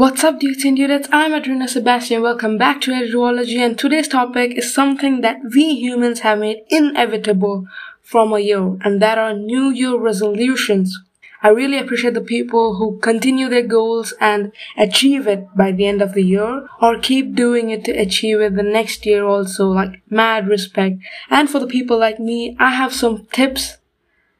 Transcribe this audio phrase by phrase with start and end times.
[0.00, 1.10] What's up, dudes and dudettes?
[1.12, 2.22] I'm Adrina Sebastian.
[2.22, 7.66] Welcome back to Edgeology, and today's topic is something that we humans have made inevitable
[8.00, 10.98] from a year, and that are New Year resolutions.
[11.42, 16.00] I really appreciate the people who continue their goals and achieve it by the end
[16.00, 20.00] of the year, or keep doing it to achieve it the next year also, like
[20.08, 20.96] mad respect.
[21.28, 23.76] And for the people like me, I have some tips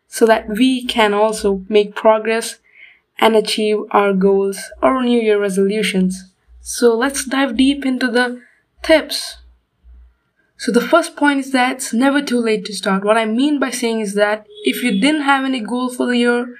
[0.08, 2.60] so that we can also make progress
[3.20, 6.32] and achieve our goals or New Year resolutions.
[6.60, 8.42] So let's dive deep into the
[8.82, 9.36] tips.
[10.56, 13.04] So the first point is that it's never too late to start.
[13.04, 16.18] What I mean by saying is that if you didn't have any goal for the
[16.18, 16.56] year,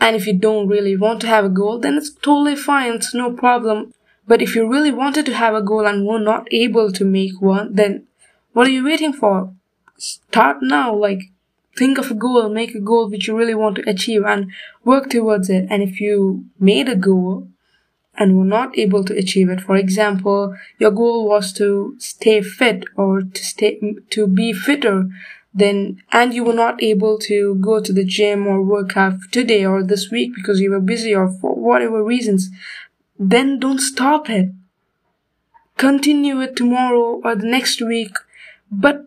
[0.00, 2.94] and if you don't really want to have a goal, then it's totally fine.
[2.94, 3.92] It's no problem.
[4.26, 7.40] But if you really wanted to have a goal and were not able to make
[7.40, 8.06] one, then
[8.52, 9.52] what are you waiting for?
[9.96, 10.94] Start now.
[10.94, 11.22] Like,
[11.78, 14.50] think of a goal, make a goal which you really want to achieve and
[14.84, 15.66] work towards it.
[15.70, 17.48] And if you made a goal
[18.16, 22.84] and were not able to achieve it, for example, your goal was to stay fit
[22.96, 23.78] or to stay,
[24.10, 25.08] to be fitter,
[25.54, 29.64] then, and you were not able to go to the gym or work out today
[29.64, 32.50] or this week because you were busy or for whatever reasons,
[33.18, 34.50] then don't stop it.
[35.76, 38.16] Continue it tomorrow or the next week,
[38.70, 39.06] but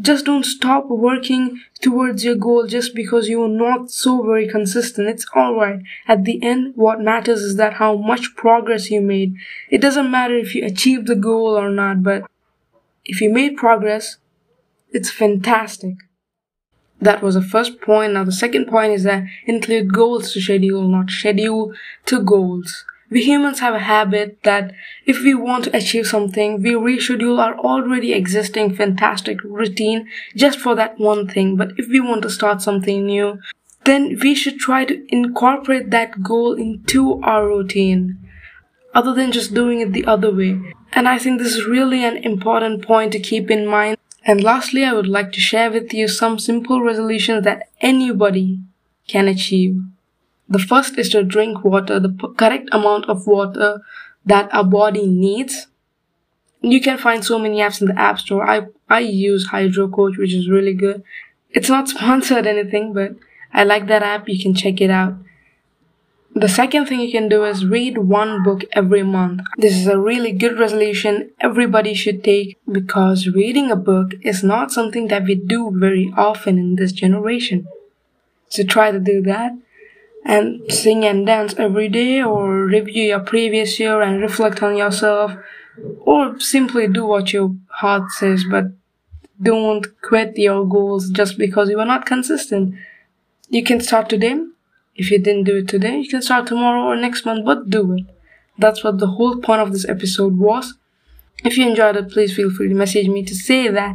[0.00, 5.08] just don't stop working towards your goal just because you're not so very consistent.
[5.08, 5.80] It's alright.
[6.06, 9.34] At the end, what matters is that how much progress you made.
[9.70, 12.24] It doesn't matter if you achieved the goal or not, but
[13.04, 14.18] if you made progress,
[14.90, 15.94] it's fantastic.
[17.00, 18.14] That was the first point.
[18.14, 21.72] Now the second point is that include goals to schedule, not schedule
[22.06, 22.84] to goals.
[23.08, 24.72] We humans have a habit that
[25.04, 30.74] if we want to achieve something, we reschedule our already existing fantastic routine just for
[30.74, 31.56] that one thing.
[31.56, 33.38] But if we want to start something new,
[33.84, 38.18] then we should try to incorporate that goal into our routine
[38.92, 40.60] other than just doing it the other way.
[40.92, 43.98] And I think this is really an important point to keep in mind.
[44.24, 48.58] And lastly, I would like to share with you some simple resolutions that anybody
[49.06, 49.80] can achieve.
[50.48, 53.82] The first is to drink water, the p- correct amount of water
[54.24, 55.66] that our body needs.
[56.62, 58.48] You can find so many apps in the App Store.
[58.48, 61.02] I, I use Hydro Coach, which is really good.
[61.50, 63.16] It's not sponsored anything, but
[63.52, 64.28] I like that app.
[64.28, 65.14] You can check it out.
[66.34, 69.40] The second thing you can do is read one book every month.
[69.56, 74.70] This is a really good resolution everybody should take because reading a book is not
[74.70, 77.66] something that we do very often in this generation.
[78.48, 79.52] So try to do that
[80.26, 85.32] and sing and dance every day or review your previous year and reflect on yourself
[86.00, 88.64] or simply do what your heart says but
[89.40, 92.74] don't quit your goals just because you are not consistent.
[93.48, 94.36] You can start today.
[94.96, 97.92] If you didn't do it today you can start tomorrow or next month but do
[97.92, 98.04] it.
[98.58, 100.74] That's what the whole point of this episode was.
[101.44, 103.94] If you enjoyed it please feel free to message me to say that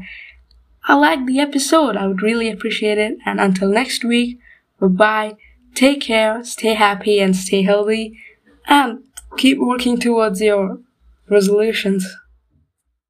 [0.86, 1.98] i liked the episode.
[1.98, 3.18] I would really appreciate it.
[3.26, 4.40] And until next week
[4.80, 5.38] bye bye
[5.82, 8.16] Take care, stay happy and stay healthy,
[8.68, 9.04] and
[9.36, 10.78] keep working towards your
[11.28, 12.06] resolutions.